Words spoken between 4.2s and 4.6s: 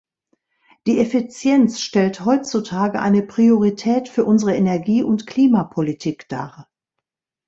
unsere